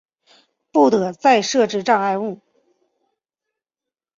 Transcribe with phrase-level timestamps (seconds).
[0.71, 2.15] 不得再设置障碍